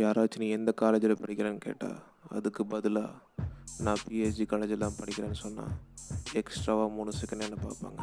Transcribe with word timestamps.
யாராச்சும் 0.00 0.42
நீ 0.42 0.46
எந்த 0.48 0.70
காலேஜில் 0.72 1.20
படிக்கிறேன்னு 1.22 1.58
கேட்டால் 1.64 1.98
அதுக்கு 2.28 2.62
பதிலாக 2.66 3.10
நான் 3.84 4.02
பிஹெச்டி 4.08 4.44
காலேஜில் 4.46 4.78
தான் 4.78 4.98
படிக்கிறேன்னு 5.00 5.38
சொன்னால் 5.42 5.74
எக்ஸ்ட்ராவாக 6.40 6.94
மூணு 6.94 7.12
செகண்ட் 7.20 7.44
என்ன 7.46 7.58
பார்ப்பாங்க? 7.62 8.00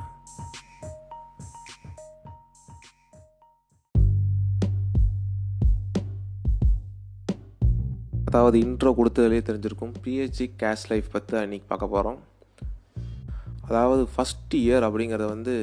அதாவது 8.26 8.58
இன்ட்ரோ 8.60 8.92
கொடுத்ததுலேயே 8.98 9.44
தெரிஞ்சிருக்கும். 9.50 9.94
பிஹெச்டி 10.04 10.48
கேஷ் 10.64 10.88
லைஃப் 10.90 11.10
பற்றி 11.12 11.38
அன்றைக்கி 11.38 11.68
பார்க்க 11.68 11.94
போகிறோம் 11.96 12.20
அதாவது 13.62 14.04
ஃபஸ்ட் 14.14 14.56
இயர் 14.56 14.88
அப்படிங்கிறத 14.88 15.28
வந்து 15.30 15.56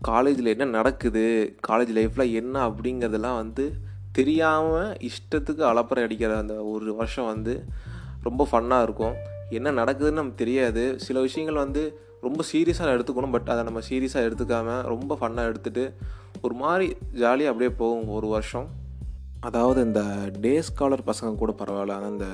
காலேஜில் 0.00 0.46
என்ன 0.46 0.64
நடக்குது 0.64 1.24
காலேஜ் 1.68 1.92
லைஃப்பில் 1.98 2.32
என்ன 2.32 2.68
அப்படிங்கிறதெல்லாம் 2.68 3.40
வந்து 3.42 3.64
தெரியாமல் 4.12 4.96
இஷ்டத்துக்கு 5.08 5.62
அலப்பறை 5.72 6.02
அடிக்கிற 6.02 6.36
அந்த 6.36 6.54
ஒரு 6.64 6.94
வருஷம் 6.94 7.26
வந்து 7.26 7.64
ரொம்ப 8.22 8.48
ஃபன்னாக 8.52 8.82
இருக்கும். 8.82 9.14
என்ன 9.50 9.70
நடக்குதுன்னு 9.70 10.20
நமக்கு 10.20 10.34
தெரியாது. 10.34 10.98
சில 10.98 11.20
விஷயங்கள் 11.20 11.64
வந்து 11.64 12.00
ரொம்ப 12.20 12.44
சீரியஸாக 12.52 12.94
எடுத்துக்கணும் 12.96 13.30
பட் 13.30 13.48
அதை 13.48 13.62
நம்ம 13.62 13.80
சீரியஸாக 13.90 14.26
எடுத்துக்காமல் 14.28 14.82
ரொம்ப 14.82 15.18
ஃபன்னாக 15.20 15.50
எடுத்துகிட்டு 15.50 15.94
ஒரு 16.42 16.54
மாதிரி 16.54 16.96
ஜாலியாக 17.12 17.52
அப்படியே 17.52 17.70
போகும் 17.76 18.08
ஒரு 18.08 18.26
வருஷம். 18.26 18.68
அதாவது 19.40 19.82
இந்த 19.82 20.02
டே 20.40 20.60
ஸ்காலர் 20.60 21.08
பசங்க 21.10 21.36
கூட 21.36 21.54
பரவாயில்ல. 21.58 21.96
ஆனால் 21.96 22.10
இந்த 22.10 22.28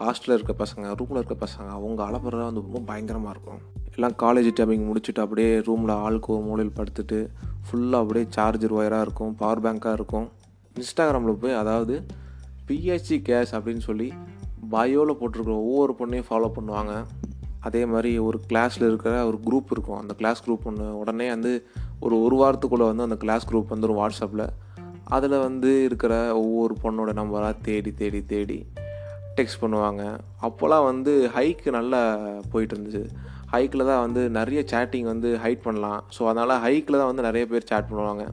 ஹாஸ்டலில் 0.00 0.36
இருக்க 0.38 0.54
பசங்க 0.64 0.94
ரூமில் 0.94 1.20
இருக்க 1.22 1.46
பசங்க 1.46 1.68
அவங்க 1.68 2.02
அலப்பறை 2.02 2.44
வந்து 2.44 2.60
ரொம்ப 2.60 2.80
பயங்கரமாக 2.80 3.30
இருக்கும். 3.30 3.60
எல்லாம் 3.94 4.16
காலேஜ் 4.22 4.50
டைமிங் 4.58 4.86
முடிச்சுட்டு 4.90 5.20
அப்படியே 5.20 5.58
ரூமில் 5.58 5.94
ஆளுக்கு 5.94 6.32
ஒரு 6.32 6.42
மூலையில் 6.42 6.76
படுத்துட்டு 6.76 7.18
ஃபுல்லாக 7.66 8.02
அப்படியே 8.02 8.26
சார்ஜர் 8.30 8.74
ஒயராக 8.74 9.00
இருக்கும் 9.00 9.34
பவர் 9.34 9.62
பேங்க்காக 9.62 9.92
இருக்கும். 9.92 10.28
இன்ஸ்டாகிராமில் 10.78 11.40
போய் 11.42 11.60
அதாவது 11.62 11.94
பிஹெச்சி 12.68 13.16
கேஷ் 13.28 13.52
அப்படின்னு 13.56 13.84
சொல்லி 13.88 14.08
பயோவில் 14.72 15.18
போட்டிருக்கிற 15.20 15.56
ஒவ்வொரு 15.66 15.92
பொண்ணையும் 15.98 16.28
ஃபாலோ 16.28 16.48
பண்ணுவாங்க. 16.58 16.92
அதே 17.68 17.82
மாதிரி 17.92 18.10
ஒரு 18.26 18.38
கிளாஸில் 18.50 18.86
இருக்கிற 18.88 19.14
ஒரு 19.30 19.38
குரூப் 19.46 19.72
இருக்கும். 19.74 19.98
அந்த 20.02 20.12
கிளாஸ் 20.20 20.42
குரூப் 20.46 20.66
ஒன்று 20.70 20.84
உடனே 21.00 21.26
வந்து 21.34 21.52
ஒரு 22.04 22.16
ஒரு 22.26 22.36
வாரத்துக்குள்ளே 22.42 22.86
வந்து 22.90 23.06
அந்த 23.08 23.16
கிளாஸ் 23.24 23.48
குரூப் 23.50 23.72
வந்துடும் 23.72 24.00
வாட்ஸ்அப்பில். 24.00 24.44
அதில் 25.16 25.36
வந்து 25.46 25.70
இருக்கிற 25.88 26.14
ஒவ்வொரு 26.42 26.74
பொண்ணோட 26.82 27.12
நம்பராக 27.20 27.54
தேடி 27.68 27.92
தேடி 28.00 28.20
தேடி 28.32 28.58
டெக்ஸ்ட் 29.38 29.62
பண்ணுவாங்க. 29.62 30.02
அப்போல்லாம் 30.46 30.86
வந்து 30.90 31.12
ஹைக்கு 31.36 31.70
நல்லா 31.78 32.00
போயிட்டு 32.52 32.74
இருந்துச்சு. 32.76 33.04
ஹைக்கில் 33.52 33.88
தான் 33.90 34.02
வந்து 34.06 34.22
நிறைய 34.38 34.60
சேட்டிங் 34.72 35.08
வந்து 35.12 35.28
ஹைட் 35.44 35.66
பண்ணலாம். 35.66 36.00
ஸோ 36.16 36.22
அதனால் 36.30 36.60
ஹைக்கில் 36.64 37.00
தான் 37.00 37.10
வந்து 37.12 37.26
நிறைய 37.28 37.44
பேர் 37.52 37.68
சேட் 37.70 37.90
பண்ணுவாங்க. 37.90 38.24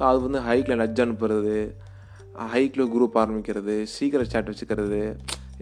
ஸோ 0.00 0.04
அது 0.10 0.18
வந்து 0.26 0.40
ஹைக்கில் 0.44 0.78
நஜ் 0.80 1.00
அனுப்புறது 1.04 1.56
ஹைக்கில் 2.52 2.90
குரூப் 2.92 3.16
ஆரம்பிக்கிறது 3.22 3.74
சீக்கிரம் 3.94 4.28
சேட் 4.32 4.48
வச்சுக்கிறது. 4.50 5.00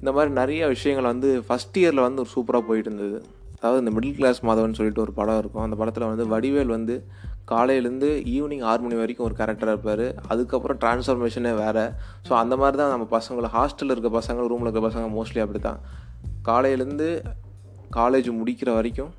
இந்த 0.01 0.11
மாதிரி 0.17 0.31
நிறைய 0.41 0.63
விஷயங்கள் 0.73 1.09
வந்து 1.13 1.31
ஃபஸ்ட் 1.47 1.79
இயரில் 1.81 2.03
வந்து 2.05 2.23
ஒரு 2.25 2.31
சூப்பராக 2.35 2.63
போயிட்டு 2.69 2.91
இருந்தது. 2.91 3.19
அதாவது 3.61 3.81
இந்த 3.83 3.93
மிடில் 3.97 4.17
கிளாஸ் 4.19 4.41
மாதவன் 4.49 4.77
சொல்லிட்டு 4.79 5.03
ஒரு 5.05 5.13
படம் 5.19 5.41
இருக்கும். 5.43 5.65
அந்த 5.65 5.77
படத்தில் 5.81 6.09
வந்து 6.11 6.27
வடிவேல் 6.35 6.75
வந்து 6.77 6.97
காலையிலேருந்து 7.53 8.11
ஈவினிங் 8.35 8.65
ஆறு 8.71 8.81
மணி 8.85 9.01
வரைக்கும் 9.01 9.27
ஒரு 9.29 9.37
கேரக்டராக 9.41 9.75
இருப்பார். 9.77 10.07
அதுக்கப்புறம் 10.33 10.79
டிரான்ஸ்ஃபர்மேஷனே 10.85 11.55
வேறு. 11.63 11.85
ஸோ 12.29 12.35
அந்த 12.43 12.57
மாதிரி 12.63 12.79
தான் 12.83 12.95
நம்ம 12.95 13.09
பசங்களை 13.17 13.51
ஹாஸ்டலில் 13.57 13.95
இருக்க 13.97 14.13
பசங்க 14.21 14.47
ரூமில் 14.53 14.71
இருக்க 14.71 14.83
பசங்க 14.89 15.09
மோஸ்ட்லி 15.19 15.43
அப்படி 15.47 15.63
தான் 15.69 15.81
காலையிலேருந்து 16.51 17.09
காலேஜ் 17.99 18.31
முடிக்கிற 18.41 18.71
வரைக்கும் 18.79 19.13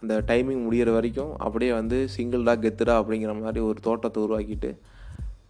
அந்த 0.00 0.24
டைமிங் 0.26 0.62
முடிகிற 0.66 0.92
வரைக்கும் 0.92 1.38
அப்படியே 1.38 1.72
வந்து 1.72 2.08
சிங்கிள்டா 2.16 2.54
கெத்துடா 2.64 2.94
அப்படிங்கிற 3.00 3.40
மாதிரி 3.40 3.60
ஒரு 3.60 3.78
தோட்டத்தை 3.80 4.22
உருவாக்கிட்டு 4.22 4.70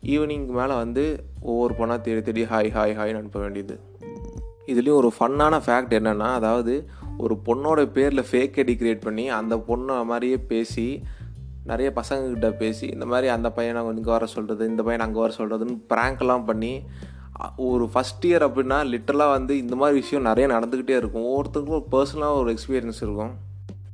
ஈவினிங்க்கு 0.02 0.54
மேலே 0.60 0.74
வந்து 0.74 1.24
ஒவ்வொரு 1.40 1.74
பொண்ணாக 1.78 2.00
தேடி 2.00 2.22
தேடி 2.22 2.42
ஹாய் 2.44 2.70
ஹாய் 2.78 2.96
ஹாய்னு 2.98 3.20
அனுப்ப 3.22 3.40
வேண்டியது. 3.40 3.80
இதுலேயும் 4.66 5.00
ஒரு 5.02 5.12
ஃபன்னான 5.20 5.54
ஃபேக்ட் 5.66 5.94
என்னென்னா 5.98 6.28
அதாவது 6.40 6.88
ஒரு 7.18 7.34
பொண்ணோட 7.46 7.86
பேரில் 7.86 8.28
ஃபேக் 8.30 8.58
ஐடி 8.62 8.74
கிரியேட் 8.80 9.00
பண்ணி 9.00 9.28
அந்த 9.28 9.56
பொண்ணை 9.56 10.04
மாதிரியே 10.04 10.38
பேசி 10.38 11.02
நிறைய 11.64 11.92
பசங்கக்கிட்ட 11.96 12.50
பேசி 12.56 12.86
இந்த 12.86 13.06
மாதிரி 13.06 13.28
அந்த 13.28 13.50
பையனை 13.50 13.86
இங்கே 13.86 14.10
வர 14.10 14.26
சொல்கிறது 14.26 14.66
இந்த 14.66 14.82
பையனை 14.82 15.06
அங்கே 15.06 15.20
வர 15.20 15.32
சொல்கிறதுன்னு 15.38 15.76
ப்ராங்க்லாம் 15.88 16.44
பண்ணி 16.44 16.82
ஒரு 17.56 17.90
ஃபஸ்ட் 17.94 18.26
இயர் 18.26 18.44
அப்படின்னா 18.48 18.78
லிட்டரலாக 18.92 19.30
வந்து 19.30 19.58
இந்த 19.58 19.76
மாதிரி 19.76 20.00
விஷயம் 20.00 20.24
நிறைய 20.24 20.46
நடந்துக்கிட்டே 20.54 20.96
இருக்கும். 20.96 21.26
ஒவ்வொருத்தருக்கும் 21.26 21.78
ஒரு 21.78 21.86
பர்சனலாக 21.92 22.34
ஒரு 22.34 22.54
எக்ஸ்பீரியன்ஸ் 22.54 23.02
இருக்கும். 23.06 23.34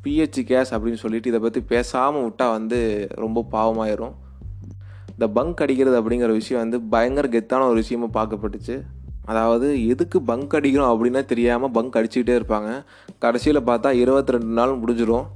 பிஹெச்சி 0.04 0.42
கேஸ் 0.50 0.72
அப்படின்னு 0.74 1.02
சொல்லிட்டு 1.02 1.30
இதை 1.30 1.40
பற்றி 1.40 1.60
பேசாமல் 1.72 2.22
விட்டால் 2.22 2.54
வந்து 2.56 2.78
ரொம்ப 3.24 3.44
பாவமாயிரும். 3.52 4.14
இந்த 5.12 5.26
பங்க் 5.36 5.62
அடிக்கிறது 5.64 5.96
அப்படிங்கிற 6.00 6.32
விஷயம் 6.40 6.62
வந்து 6.62 6.78
பயங்கர 6.94 7.28
கெத்தான 7.34 7.66
ஒரு 7.70 7.78
விஷயமா 7.82 8.08
பார்க்கப்பட்டுச்சு. 8.18 8.76
அதாவது 9.32 9.66
எதுக்கு 9.92 10.18
பங்க் 10.30 10.54
அடிக்கிறோம் 10.58 10.92
அப்படின்னா 10.92 11.20
தெரியாமல் 11.32 11.70
பங்க் 11.70 11.98
அடிச்சுக்கிட்டே 11.98 12.36
இருப்பாங்க. 12.38 12.70
கடைசியில் 13.24 13.66
பார்த்தா 13.68 13.90
இருபத்தி 14.02 14.34
ரெண்டு 14.36 14.52
நாள் 14.58 14.72
முடிஞ்சிடும் 14.82 15.26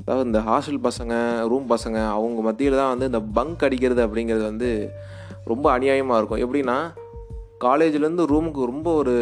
அதாவது 0.00 0.26
இந்த 0.30 0.40
ஹாஸ்டல் 0.48 0.80
பசங்க 0.88 1.14
ரூம் 1.50 1.66
பசங்க 1.74 1.98
அவங்க 2.16 2.42
மத்தியில் 2.48 2.80
தான் 2.82 2.92
வந்து 2.92 3.08
இந்த 3.10 3.20
பங்க் 3.38 3.64
அடிக்கிறது 3.68 4.02
அப்படிங்கிறது 4.06 4.44
வந்து 4.50 4.70
ரொம்ப 5.52 5.66
அநியாயமாக 5.78 6.18
இருக்கும். 6.20 6.42
எப்படின்னா 6.44 6.78
காலேஜ்லேருந்து 7.66 8.24
ரூமுக்கு 8.32 8.70
ரொம்ப 8.72 8.88
ஒரு 9.00 9.14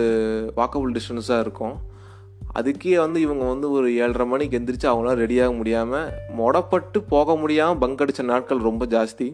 வாக்கபுள் 0.57 0.95
டிஸ்டன்ஸாக 0.99 1.45
இருக்கும். 1.47 1.75
அதுக்கே 2.59 2.95
வந்து 3.03 3.19
இவங்க 3.21 3.45
வந்து 3.45 3.67
ஒரு 3.77 3.89
ஏழரை 4.03 4.25
மணிக்கு 4.27 4.59
எந்திரிச்சு 4.59 4.87
அவங்களாம் 4.91 5.21
ரெடியாக 5.23 5.57
முடியாமல் 5.59 6.09
மொடப்பட்டு 6.39 6.99
போக 7.13 7.37
முடியாமல் 7.37 7.79
பங்க் 7.79 8.03
அடித்த 8.05 8.23
நாட்கள் 8.23 8.67
ரொம்ப 8.69 8.87
ஜாஸ்தி. 8.95 9.29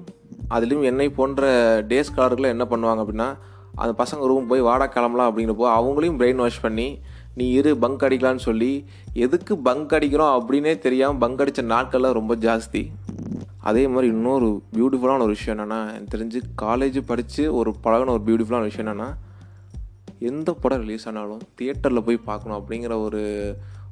அதுலேயும் 0.55 0.89
என்னை 0.91 1.09
போன்ற 1.19 1.51
டே 1.89 1.99
ஸ்காலர்களை 2.09 2.49
என்ன 2.55 2.67
பண்ணுவாங்க 2.73 3.03
அப்படின்னா 3.05 3.29
அந்த 3.83 3.93
பசங்க 4.03 4.29
ரூம் 4.31 4.47
போய் 4.51 4.67
வாடா 4.69 4.87
கிளம்பலாம் 4.87 5.29
அப்படிங்கிறப்போ 5.31 5.67
அவங்களையும் 5.79 6.21
பிரெயின் 6.21 6.43
வாஷ் 6.43 6.61
பண்ணி 6.61 6.89
நீ 7.39 7.47
இரு 7.59 7.73
பங்க் 7.83 8.05
அடிக்கலான்னு 8.07 8.43
சொல்லி 8.47 8.71
எதுக்கு 9.25 9.57
பங்க் 9.67 9.93
அடிக்கிறோம் 9.97 10.35
அப்படின்னே 10.39 10.73
தெரியாமல் 10.79 11.21
பங்க் 11.25 11.41
அடித்த 11.41 11.63
நாட்கள்லாம் 11.75 12.19
ரொம்ப 12.21 12.35
ஜாஸ்தி. 12.47 12.83
அதே 13.69 13.85
மாதிரி 13.93 14.09
இன்னொரு 14.15 14.49
பியூட்டிஃபுல்லான 14.77 15.25
ஒரு 15.27 15.35
விஷயம் 15.37 15.55
என்னென்னா 15.55 15.79
எனக்கு 15.95 16.13
தெரிஞ்சு 16.17 16.41
காலேஜ் 16.63 16.99
படித்து 17.07 17.43
ஒரு 17.55 17.71
பழகின 17.85 18.13
ஒரு 18.17 18.23
பியூட்டிஃபுல்லான 18.27 18.69
விஷயம் 18.71 18.87
என்னென்னா 18.87 19.09
எந்த 20.21 20.53
படம் 20.53 20.79
ரிலீஸ் 20.79 21.07
ஆனாலும் 21.09 21.43
தியேட்டரில் 21.59 22.07
போய் 22.07 22.27
பார்க்கணும் 22.29 22.59
அப்படிங்கிற 22.61 22.95
ஒரு 23.03 23.23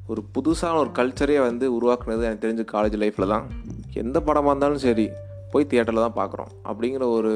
ஒரு 0.09 0.21
புதுசான 0.35 0.75
ஒரு 0.77 0.91
கல்ச்சரே 0.97 1.39
வந்து 1.39 1.65
உருவாக்குனது 1.77 2.27
எனக்கு 2.27 2.43
தெரிஞ்ச 2.45 2.63
காலேஜ் 2.73 2.95
லைஃப்பில் 3.03 3.31
தான். 3.33 3.45
எந்த 3.93 4.17
படமாக 4.19 4.51
இருந்தாலும் 4.51 4.83
சரி 4.85 5.09
போய் 5.51 5.67
தியேட்டரில் 5.71 6.05
தான் 6.05 6.19
பார்க்குறோம் 6.19 6.51
அப்படிங்கிற 6.63 7.03
ஒரு 7.17 7.31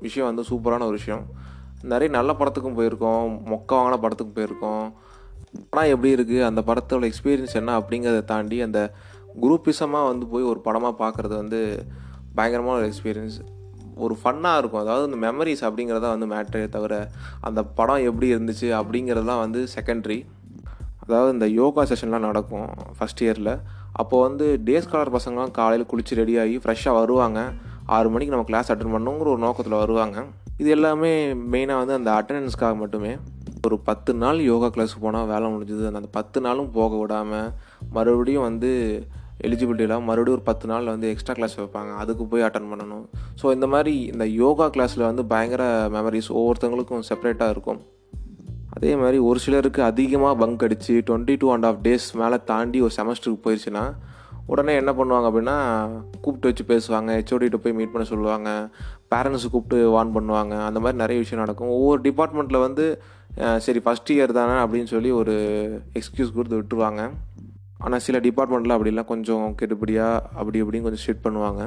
விஷயம் 0.00 0.28
வந்து 0.30 0.42
சூப்பரான 0.50 0.84
ஒரு 0.84 0.92
விஷயம். 0.92 1.24
நிறைய 1.82 2.10
நல்ல 2.12 2.32
படத்துக்கும் 2.32 2.78
போயிருக்கோம் 2.78 3.26
மொக்க 3.52 3.70
வாங்கின 3.76 3.98
படத்துக்கும் 4.04 4.38
போயிருக்கோம். 4.38 4.86
படம் 5.70 5.90
எப்படி 5.94 6.10
இருக்குது 6.16 6.40
அந்த 6.42 6.60
படத்தோட 6.68 7.10
எக்ஸ்பீரியன்ஸ் 7.10 7.58
என்ன 7.60 7.80
அப்படிங்கிறத 7.80 8.24
தாண்டி 8.24 8.60
அந்த 8.62 8.92
குரூப்பிசமாக 9.42 10.08
வந்து 10.10 10.26
போய் 10.26 10.42
ஒரு 10.42 10.60
படமாக 10.60 10.94
பார்க்குறது 11.04 11.34
வந்து 11.36 11.86
பயங்கரமான 12.34 12.78
ஒரு 12.78 12.86
எக்ஸ்பீரியன்ஸ் 12.86 13.38
ஒரு 14.04 14.14
ஃபன்னாக 14.20 14.60
இருக்கும். 14.60 14.82
அதாவது 14.84 15.04
இந்த 15.10 15.18
மெமரிஸ் 15.26 15.62
அப்படிங்கிறத 15.68 16.06
வந்து 16.14 16.28
மேட்ரே 16.32 16.62
தவிர 16.76 16.94
அந்த 17.48 17.60
படம் 17.78 18.06
எப்படி 18.08 18.28
இருந்துச்சு 18.34 18.68
அப்படிங்கிறதுலாம் 18.80 19.42
வந்து 19.44 19.62
செகண்ட்ரி 19.74 20.18
அதாவது 21.04 21.30
இந்த 21.36 21.46
யோகா 21.60 21.82
செஷன்லாம் 21.90 22.26
நடக்கும் 22.28 22.68
ஃபஸ்ட் 22.96 23.22
இயரில் 23.24 23.54
அப்போது 24.00 24.24
வந்து 24.26 24.46
டே 24.66 24.76
ஸ்காலர் 24.84 25.14
பசங்களாம் 25.16 25.52
காலையில் 25.58 25.90
குளித்து 25.90 26.18
ரெடியாகி 26.20 26.56
ஃப்ரெஷ்ஷாக 26.62 26.98
வருவாங்க. 27.00 27.40
ஆறு 27.96 28.08
மணிக்கு 28.12 28.34
நம்ம 28.34 28.46
கிளாஸ் 28.50 28.70
அட்டன் 28.72 28.94
பண்ணுங்கிற 28.94 29.28
ஒரு 29.34 29.42
நோக்கத்தில் 29.46 29.82
வருவாங்க. 29.82 30.18
இது 30.60 30.70
எல்லாமே 30.76 31.10
மெயினாக 31.52 31.82
வந்து 31.82 31.96
அந்த 31.98 32.10
அட்டண்டன்ஸ்க்காக 32.18 32.74
மட்டுமே. 32.82 33.12
ஒரு 33.66 33.76
பத்து 33.88 34.10
நாள் 34.22 34.40
யோகா 34.50 34.68
கிளாஸ் 34.74 34.94
போனால் 35.04 35.28
வேலை 35.32 35.46
முடிஞ்சுது. 35.52 35.84
அந்த 36.00 36.10
பத்து 36.16 36.38
நாளும் 36.46 36.72
போக 36.78 36.96
விடாமல் 37.02 37.52
மறுபடியும் 37.96 38.46
வந்து 38.48 38.72
எலிஜிபிலிட்டிலாம் 39.46 40.06
மறுபடியும் 40.08 40.36
ஒரு 40.38 40.44
பத்து 40.48 40.66
நாள் 40.72 40.92
வந்து 40.92 41.08
எக்ஸ்ட்ரா 41.12 41.34
கிளாஸ் 41.38 41.56
வைப்பாங்க. 41.60 41.92
அதுக்கு 42.02 42.24
போய் 42.32 42.46
அட்டன் 42.48 42.70
பண்ணணும். 42.72 43.04
ஸோ 43.40 43.52
இந்த 43.56 43.66
மாதிரி 43.74 43.94
இந்த 44.12 44.26
யோகா 44.42 44.66
கிளாஸில் 44.76 45.08
வந்து 45.10 45.24
பயங்கர 45.32 45.64
மெமரிஸ் 45.96 46.30
ஒவ்வொருத்தவங்களுக்கும் 46.38 47.06
செப்பரேட்டாக 47.10 47.54
இருக்கும். 47.56 47.80
அதே 48.76 48.92
மாதிரி 49.00 49.18
ஒரு 49.28 49.38
சிலருக்கு 49.44 49.80
அதிகமாக 49.90 50.38
பங்க் 50.42 50.64
அடித்து 50.66 50.94
twenty 51.08 51.34
two 51.42 51.48
and 51.54 51.66
half 51.68 51.82
days 51.86 52.08
மேலே 52.22 52.38
தாண்டி 52.50 52.78
ஒரு 52.86 52.94
செமஸ்டருக்கு 52.98 53.44
போயிடுச்சுன்னா 53.46 53.84
உடனே 54.52 54.72
என்ன 54.80 54.92
பண்ணுவாங்க 54.96 55.26
அப்படின்னா 55.28 55.56
கூப்பிட்டு 56.22 56.48
வச்சு 56.50 56.64
பேசுவாங்க. 56.72 57.10
ஹெச்ஓடிகிட்ட 57.18 57.58
போய் 57.64 57.76
மீட் 57.78 57.92
பண்ண 57.92 58.06
சொல்லுவாங்க. 58.10 58.48
பேரண்ட்ஸை 59.12 59.48
கூப்பிட்டு 59.52 59.78
வார்ன் 59.94 60.14
பண்ணுவாங்க. 60.16 60.54
அந்த 60.68 60.78
மாதிரி 60.84 60.98
நிறைய 61.02 61.18
விஷயம் 61.22 61.42
நடக்கும். 61.44 61.70
ஒவ்வொரு 61.78 62.00
டிபார்ட்மெண்ட்டில் 62.08 62.64
வந்து 62.66 62.86
சரி 63.66 63.80
ஃபஸ்ட் 63.84 64.10
இயர் 64.16 64.38
தானே 64.40 64.56
அப்படின்னு 64.64 64.90
சொல்லி 64.94 65.12
ஒரு 65.20 65.36
எக்ஸ்கியூஸ் 66.00 66.34
கொடுத்து 66.34 66.58
விட்டுருவாங்க. 66.58 67.04
ஆனால் 67.84 68.02
சில 68.04 68.18
டிபார்ட்மெண்ட்டில் 68.18 68.74
அப்படிலாம் 68.74 69.10
கொஞ்சம் 69.12 69.54
கெட்டுப்படியாக 69.60 70.20
அப்படி 70.34 70.62
இப்படின்னு 70.62 70.86
கொஞ்சம் 70.86 71.04
ஷிட் 71.06 71.24
பண்ணுவாங்க. 71.24 71.62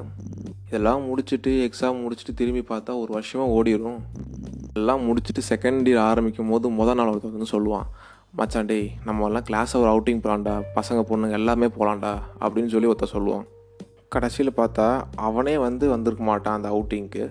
இதெல்லாம் 0.68 1.02
முடிச்சுட்டு 1.08 1.52
எக்ஸாம் 1.66 2.00
முடிச்சுட்டு 2.04 2.34
திரும்பி 2.36 2.64
பார்த்தா 2.70 2.94
ஒரு 3.02 3.12
வருஷமாக 3.18 3.56
ஓடிடும் 3.58 4.00
எல்லாம் 4.74 5.04
முடிச்சுட்டு 5.08 5.42
செகண்ட் 5.50 5.88
இயர் 5.90 6.02
ஆரம்பிக்கும் 6.12 6.50
போது 6.50 6.72
மொதல் 6.72 7.00
நாள் 7.00 7.12
ஒருத்தர் 7.12 7.36
வந்து 7.36 7.52
சொல்லுவான் 7.52 7.86
மச்சான் 8.32 8.66
டேய் 8.66 8.90
நம்ம 9.06 9.26
எல்லாம் 9.26 9.46
கிளாஸை 9.50 9.78
ஒரு 9.82 9.90
அவுட்டிங் 9.92 10.22
போகலான்டா 10.24 10.56
பசங்க 10.76 11.02
பொண்ணுங்க 11.10 11.38
எல்லாமே 11.40 11.68
போகலான்டா 11.78 12.12
அப்படின்னு 12.40 12.74
சொல்லி 12.74 12.88
ஒருத்தர் 12.88 13.14
சொல்லுவான். 13.14 13.46
கடைசியில் 14.10 14.58
பார்த்தா 14.58 14.88
அவனே 15.16 15.58
வந்து 15.58 15.90
வந்திருக்க 15.90 16.24
மாட்டான் 16.24 16.58
அந்த 16.58 16.70
அவுட்டிங்க்கு 16.70 17.24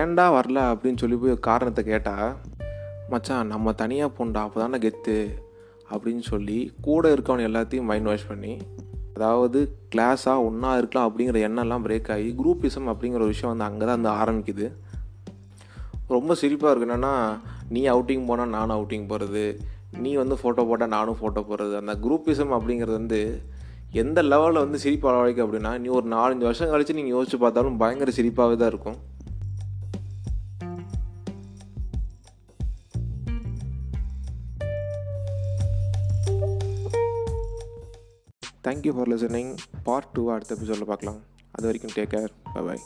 ஏன்டா 0.00 0.26
வரல? 0.36 0.60
அப்படின்னு 0.72 0.96
சொல்லி 0.96 1.16
போய் 1.16 1.38
காரணத்தை 1.48 1.84
கேட்டால் 1.84 2.36
மச்சான் 3.08 3.46
நம்ம 3.46 3.72
தனியாக 3.72 4.12
போண்டா. 4.18 4.42
அப்போ 4.46 4.60
தானே 4.60 4.78
கெத்து. 4.84 5.16
அப்படின்னு 5.90 6.24
சொல்லி 6.30 6.58
கூட 6.80 7.14
இருக்கவன் 7.14 7.46
எல்லாத்தையும் 7.48 7.88
மைண்ட் 7.90 8.06
வாஷ் 8.06 8.28
பண்ணி 8.28 8.58
அதாவது 9.14 9.58
கிளாஸாக 9.94 10.44
ஒன்றா 10.44 10.76
இருக்கலாம் 10.76 11.08
அப்படிங்கிற 11.08 11.40
எண்ணம்லாம் 11.48 11.84
பிரேக் 11.86 12.12
ஆகி 12.12 12.34
குரூப்பிசம் 12.38 12.88
அப்படிங்கிற 12.92 13.20
ஒரு 13.26 13.26
விஷயம் 13.26 13.58
வந்து 13.58 13.64
அங்கே 13.64 13.84
தான் 13.86 14.00
வந்து 14.00 14.12
ஆரம்பிக்குது. 14.22 14.66
ரொம்ப 16.08 16.34
சிரிப்பாக 16.34 16.70
இருக்கு. 16.70 16.88
என்னென்னா 16.88 17.12
நீ 17.68 17.88
அவுட்டிங் 17.88 18.26
போனால் 18.26 18.48
நானும் 18.48 18.76
அவுட்டிங் 18.78 19.06
போகிறது 19.06 19.60
நீ 19.98 20.14
வந்து 20.14 20.34
ஃபோட்டோ 20.34 20.62
போட்டால் 20.68 20.88
நானும் 20.88 21.18
ஃபோட்டோ 21.20 21.42
போடுறது 21.50 21.76
அந்த 21.76 21.94
குரூப்பிசம் 21.94 22.54
அப்படிங்கிறது 22.56 22.96
வந்து 23.00 23.42
எந்த 23.92 24.22
லெவலில் 24.22 24.64
வந்து 24.64 24.78
சிரிப்பு 24.78 25.08
அளவழைக்கு 25.10 25.44
அப்படின்னா 25.44 25.78
நீ 25.78 25.88
ஒரு 25.88 26.08
நாலஞ்சு 26.08 26.46
வருஷம் 26.48 26.68
கழித்து 26.68 26.94
நீங்கள் 26.94 27.16
யோசிச்சு 27.16 27.38
பார்த்தாலும் 27.38 27.76
பயங்கர 27.76 28.12
சிரிப்பாகவே 28.16 28.56
தான் 28.56 28.68
இருக்கும். 28.68 28.96
Thank you 38.64 38.92
for 38.96 39.10
listening 39.12 39.56
part 39.82 40.12
two 40.12 40.22
அடுத்த 40.34 40.54
எபிசோடில் 40.54 40.90
பார்க்கலாம். 40.92 41.20
அது 41.56 41.64
வரைக்கும் 41.68 41.94
டேக் 41.96 42.12
கேர் 42.14 42.32
பை 42.54 42.62
பாய் 42.68 42.84